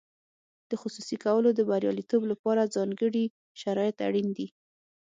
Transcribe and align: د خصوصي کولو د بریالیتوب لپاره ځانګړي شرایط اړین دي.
د 0.69 0.71
خصوصي 0.81 1.17
کولو 1.25 1.49
د 1.53 1.59
بریالیتوب 1.69 2.21
لپاره 2.31 2.71
ځانګړي 2.75 3.25
شرایط 3.61 3.97
اړین 4.07 4.27
دي. 4.37 4.47